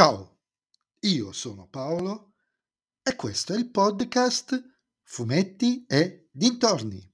Ciao, 0.00 0.38
io 1.00 1.30
sono 1.30 1.68
Paolo 1.70 2.32
e 3.02 3.14
questo 3.16 3.52
è 3.52 3.58
il 3.58 3.68
podcast 3.68 4.58
Fumetti 5.02 5.84
e 5.86 6.30
Dintorni. 6.32 7.06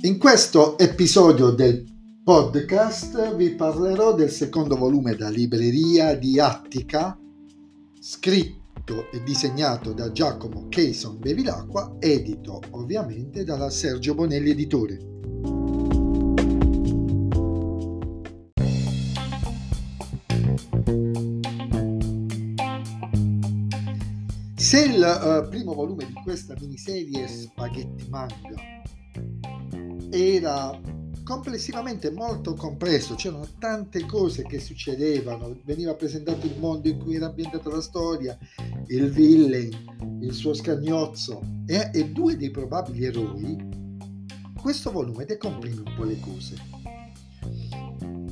In 0.00 0.16
questo 0.18 0.78
episodio 0.78 1.50
del 1.50 1.84
podcast 2.24 3.36
vi 3.36 3.54
parlerò 3.54 4.14
del 4.14 4.30
secondo 4.30 4.74
volume 4.74 5.14
da 5.14 5.28
libreria 5.28 6.14
di 6.14 6.40
Attica, 6.40 7.20
scritto 8.00 9.10
e 9.12 9.22
disegnato 9.22 9.92
da 9.92 10.10
Giacomo 10.10 10.68
Cason 10.70 11.18
Bevilacqua, 11.18 11.96
edito 11.98 12.62
ovviamente 12.70 13.44
dalla 13.44 13.68
Sergio 13.68 14.14
Bonelli 14.14 14.52
Editore. 14.52 15.16
Se 24.58 24.84
il 24.84 25.00
uh, 25.00 25.48
primo 25.48 25.72
volume 25.72 26.04
di 26.04 26.14
questa 26.14 26.52
miniserie 26.58 27.28
Spaghetti 27.28 28.08
Manga 28.08 28.56
era 30.10 30.80
complessivamente 31.22 32.10
molto 32.10 32.54
compresso, 32.54 33.14
c'erano 33.14 33.46
tante 33.60 34.04
cose 34.04 34.42
che 34.42 34.58
succedevano, 34.58 35.56
veniva 35.64 35.94
presentato 35.94 36.44
il 36.46 36.58
mondo 36.58 36.88
in 36.88 36.98
cui 36.98 37.14
era 37.14 37.26
ambientata 37.26 37.70
la 37.70 37.80
storia, 37.80 38.36
il 38.88 39.08
villain, 39.10 40.18
il 40.22 40.32
suo 40.32 40.52
scagnozzo 40.54 41.40
e, 41.64 41.90
e 41.94 42.08
due 42.10 42.36
dei 42.36 42.50
probabili 42.50 43.04
eroi, 43.04 43.56
questo 44.60 44.90
volume 44.90 45.24
decomprime 45.24 45.82
un 45.86 45.94
po' 45.96 46.02
le 46.02 46.18
cose. 46.18 46.56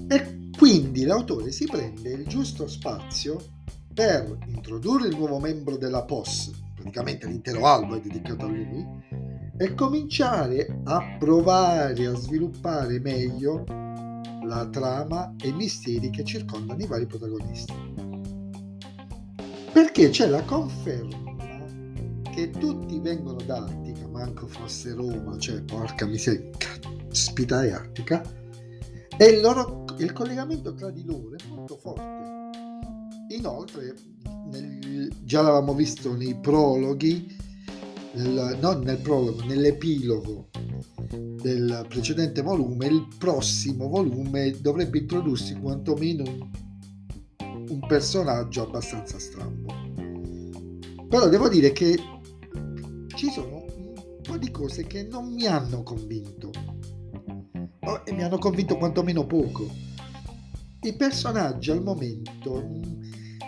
E 0.09 0.51
quindi 0.59 1.05
l'autore 1.05 1.53
si 1.53 1.67
prende 1.67 2.11
il 2.11 2.27
giusto 2.27 2.67
spazio 2.67 3.55
per 3.97 4.37
introdurre 4.49 5.09
il 5.09 5.17
nuovo 5.17 5.39
membro 5.39 5.79
della 5.79 6.05
POS, 6.05 6.51
praticamente 6.75 7.27
l'intero 7.27 7.65
albo 7.65 7.95
è 7.95 8.01
dedicato 8.01 8.45
a 8.45 8.49
lui, 8.49 8.87
e 9.57 9.73
cominciare 9.73 10.83
a 10.85 11.17
provare 11.19 12.05
a 12.05 12.15
sviluppare 12.15 13.01
meglio 13.01 13.65
la 14.45 14.69
trama 14.71 15.35
e 15.43 15.49
i 15.49 15.55
misteri 15.55 16.11
che 16.11 16.25
circondano 16.25 16.83
i 16.83 16.87
vari 16.87 17.07
protagonisti. 17.07 17.73
Perché 19.73 20.11
c'è 20.11 20.27
la 20.27 20.43
conferma 20.43 21.25
che 22.35 22.51
tutti 22.51 23.01
vengono 23.01 23.41
da 23.47 23.65
Attica, 23.65 24.07
manco 24.09 24.47
fosse 24.47 24.93
Roma, 24.93 25.39
cioè 25.39 25.63
porca 25.63 26.05
miseria, 26.05 26.51
caspita 26.59 27.65
è 27.65 27.71
Attica, 27.71 28.23
e 29.17 29.25
il, 29.25 29.41
loro, 29.41 29.87
il 29.97 30.13
collegamento 30.13 30.75
tra 30.75 30.91
di 30.91 31.03
loro 31.03 31.35
è 31.35 31.49
molto 31.49 31.79
forte 31.79 32.36
Inoltre, 33.29 33.95
nel, 34.51 35.13
già 35.23 35.43
l'avevamo 35.43 35.75
visto 35.75 36.15
nei 36.15 36.39
prologhi, 36.39 37.37
nel, 38.13 38.59
non 38.61 38.81
nel 38.81 38.99
prologo, 38.99 39.45
nell'epilogo 39.45 40.49
del 41.11 41.85
precedente 41.89 42.43
volume, 42.43 42.87
il 42.87 43.07
prossimo 43.19 43.89
volume 43.89 44.53
dovrebbe 44.61 44.99
introdursi 44.99 45.55
quantomeno 45.55 46.23
un, 46.23 47.67
un 47.69 47.81
personaggio 47.87 48.63
abbastanza 48.63 49.19
strambo. 49.19 49.75
Però 51.09 51.29
devo 51.29 51.49
dire 51.49 51.73
che 51.73 51.99
ci 53.15 53.31
sono 53.31 53.65
un 53.65 54.21
po' 54.23 54.37
di 54.37 54.51
cose 54.51 54.87
che 54.87 55.05
non 55.05 55.33
mi 55.33 55.47
hanno 55.47 55.83
convinto 55.83 56.51
e 58.05 58.13
mi 58.13 58.23
hanno 58.23 58.39
convinto 58.39 58.77
quantomeno 58.77 59.27
poco. 59.27 59.69
I 60.81 60.95
personaggi 60.95 61.71
al 61.71 61.83
momento 61.83 62.96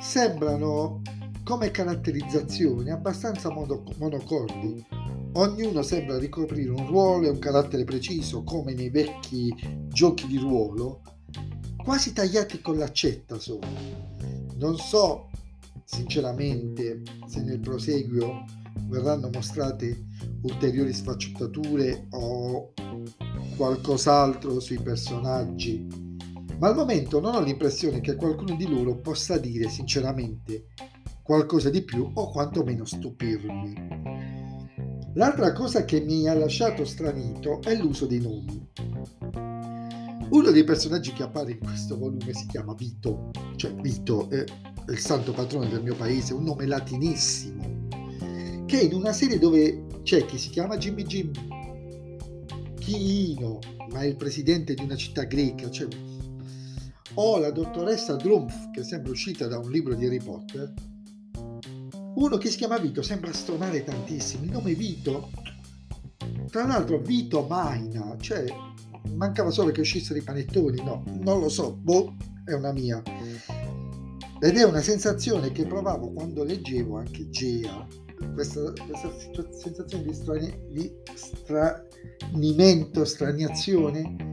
sembrano 0.01 1.03
come 1.45 1.71
caratterizzazioni 1.71 2.91
abbastanza 2.91 3.51
monocordi. 3.51 4.85
Ognuno 5.33 5.83
sembra 5.83 6.19
ricoprire 6.19 6.71
un 6.71 6.87
ruolo 6.87 7.27
e 7.27 7.31
un 7.31 7.39
carattere 7.39 7.85
preciso, 7.85 8.43
come 8.43 8.75
nei 8.75 8.91
vecchi 8.91 9.55
giochi 9.89 10.27
di 10.27 10.37
ruolo, 10.39 11.03
quasi 11.77 12.13
tagliati 12.13 12.61
con 12.61 12.77
l'accetta 12.77 13.39
sono. 13.39 13.67
Non 14.57 14.77
so 14.77 15.31
sinceramente 15.85 17.03
se 17.27 17.43
nel 17.43 17.61
proseguio 17.61 18.45
verranno 18.89 19.31
mostrate 19.33 20.07
ulteriori 20.43 20.93
sfaccettature 20.93 22.09
o 22.11 22.73
qualcos'altro 23.57 24.61
sui 24.61 24.81
personaggi 24.81 26.08
ma 26.59 26.69
al 26.69 26.75
momento 26.75 27.21
non 27.21 27.35
ho 27.35 27.41
l'impressione 27.41 28.01
che 28.01 28.17
qualcuno 28.17 28.57
di 28.57 28.69
loro 28.69 28.97
possa 28.99 29.39
dire 29.39 29.69
sinceramente 29.69 30.67
qualcosa 31.23 31.71
di 31.71 31.83
più 31.83 32.11
o 32.15 32.31
quantomeno 32.31 32.85
stupirmi. 32.85 33.75
L'altra 35.15 35.53
cosa 35.53 35.85
che 35.85 36.01
mi 36.01 36.29
ha 36.29 36.35
lasciato 36.35 36.85
stranito 36.85 37.61
è 37.63 37.75
l'uso 37.77 38.07
dei 38.07 38.21
nomi. 38.21 38.67
Uno 40.31 40.51
dei 40.51 40.65
personaggi 40.65 41.13
che 41.13 41.23
appare 41.23 41.53
in 41.53 41.59
questo 41.59 41.97
volume 41.97 42.33
si 42.35 42.47
chiama 42.47 42.75
Vito, 42.75 43.31
cioè 43.57 43.73
Vito 43.75 44.29
è 44.31 44.45
il 44.89 44.99
santo 44.99 45.33
patrono 45.33 45.67
del 45.67 45.83
mio 45.83 45.95
paese, 45.95 46.35
un 46.35 46.45
nome 46.45 46.67
latinissimo, 46.67 47.87
che 48.67 48.81
in 48.81 48.95
una 48.95 49.13
serie 49.13 49.39
dove 49.39 49.87
c'è 50.03 50.25
chi 50.25 50.39
si 50.39 50.51
chiama 50.51 50.77
Jimmy 50.77 51.05
Jim, 51.05 51.31
Chino, 52.79 53.59
ma 53.91 54.01
è 54.01 54.07
il 54.07 54.17
presidente 54.17 54.75
di 54.75 54.83
una 54.83 54.97
città 54.97 55.25
greca, 55.25 55.71
cioè 55.71 55.89
o 57.21 57.37
la 57.39 57.51
dottoressa 57.51 58.15
Drumpf, 58.15 58.71
che 58.71 58.85
sembra 58.85 59.11
uscita 59.11 59.49
da 59.49 59.59
un 59.59 59.71
libro 59.71 59.95
di 59.95 60.07
Harry 60.07 60.23
Potter, 60.23 60.73
uno 62.15 62.37
che 62.37 62.49
si 62.49 62.57
chiama 62.57 62.79
Vito 62.79 63.03
sembra 63.03 63.33
stonare 63.33 63.83
tantissimo. 63.83 64.45
Il 64.45 64.53
nome 64.53 64.75
Vito, 64.75 65.31
tra 66.51 66.65
l'altro 66.65 66.99
Vito 66.99 67.45
Maina, 67.47 68.17
cioè 68.21 68.45
mancava 69.15 69.51
solo 69.51 69.73
che 69.73 69.81
uscissero 69.81 70.19
i 70.19 70.23
panettoni, 70.23 70.83
no, 70.83 71.03
non 71.21 71.41
lo 71.41 71.49
so, 71.49 71.73
boh, 71.75 72.15
è 72.45 72.53
una 72.53 72.73
mia. 72.73 73.03
Ed 74.41 74.57
è 74.57 74.63
una 74.63 74.81
sensazione 74.81 75.51
che 75.51 75.67
provavo 75.67 76.13
quando 76.13 76.45
leggevo 76.45 76.99
anche 76.99 77.29
Gea, 77.31 77.85
questa, 78.33 78.73
questa 78.73 79.13
sensazione 79.51 80.05
di, 80.05 80.15
strani, 80.15 80.57
di 80.71 80.93
stranimento, 81.15 83.05
straniazione 83.05 84.28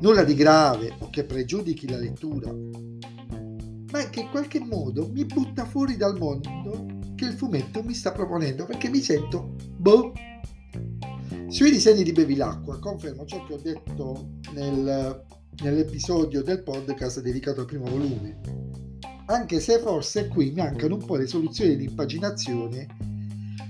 nulla 0.00 0.24
di 0.24 0.34
grave 0.34 0.94
o 0.98 1.10
che 1.10 1.24
pregiudichi 1.24 1.88
la 1.88 1.98
lettura, 1.98 2.52
ma 2.52 4.08
che 4.10 4.20
in 4.20 4.30
qualche 4.30 4.60
modo 4.60 5.08
mi 5.08 5.24
butta 5.24 5.64
fuori 5.64 5.96
dal 5.96 6.16
mondo 6.18 6.86
che 7.14 7.24
il 7.24 7.32
fumetto 7.32 7.82
mi 7.82 7.94
sta 7.94 8.12
proponendo 8.12 8.64
perché 8.64 8.88
mi 8.88 9.00
sento 9.00 9.56
boh. 9.76 10.12
Sui 11.48 11.70
disegni 11.70 12.02
di 12.02 12.12
Bevilacqua 12.12 12.78
confermo 12.78 13.24
ciò 13.24 13.44
che 13.46 13.54
ho 13.54 13.58
detto 13.58 14.32
nel, 14.52 15.24
nell'episodio 15.62 16.42
del 16.42 16.62
podcast 16.62 17.20
dedicato 17.20 17.60
al 17.60 17.66
primo 17.66 17.86
volume, 17.86 18.40
anche 19.26 19.58
se 19.60 19.78
forse 19.78 20.28
qui 20.28 20.52
mancano 20.52 20.94
un 20.94 21.04
po' 21.04 21.16
le 21.16 21.26
soluzioni 21.26 21.76
di 21.76 21.84
impaginazione 21.84 22.86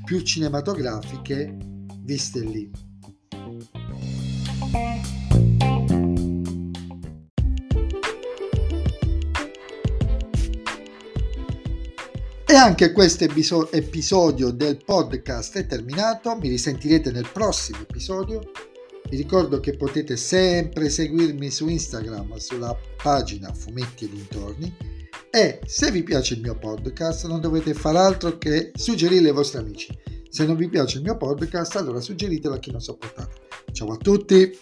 più 0.05 0.21
cinematografiche 0.21 1.57
viste 2.03 2.41
lì. 2.41 2.71
E 12.51 12.55
anche 12.55 12.93
questo 12.93 13.25
episodio 13.25 14.51
del 14.51 14.83
podcast 14.83 15.59
è 15.59 15.67
terminato, 15.67 16.35
mi 16.37 16.49
risentirete 16.49 17.11
nel 17.11 17.29
prossimo 17.31 17.81
episodio. 17.83 18.41
Vi 19.11 19.19
ricordo 19.19 19.61
che 19.61 19.77
potete 19.77 20.17
sempre 20.17 20.89
seguirmi 20.89 21.51
su 21.51 21.69
Instagram 21.69 22.37
sulla 22.37 22.75
pagina 23.03 23.53
Fumetti 23.53 24.07
e 24.07 24.09
dintorni 24.09 24.77
e 25.31 25.61
se 25.67 25.91
vi 25.91 26.03
piace 26.03 26.35
il 26.35 26.41
mio 26.41 26.57
podcast 26.57 27.27
non 27.27 27.43
dovete 27.43 27.75
far 27.75 27.97
altro 27.97 28.39
che 28.39 28.73
suggerirlo 28.75 29.29
ai 29.29 29.35
vostri 29.35 29.59
amici. 29.59 29.99
Se 30.31 30.47
non 30.47 30.57
vi 30.57 30.71
piace 30.71 30.97
il 30.97 31.03
mio 31.03 31.19
podcast 31.19 31.77
allora 31.77 32.01
suggeritelo 32.01 32.55
a 32.55 32.59
chi 32.59 32.71
non 32.71 32.81
sopportate. 32.81 33.41
Ciao 33.73 33.93
a 33.93 33.97
tutti! 33.99 34.59